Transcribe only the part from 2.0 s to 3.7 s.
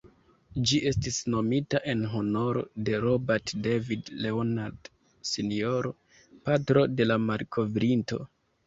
honoro de "Robert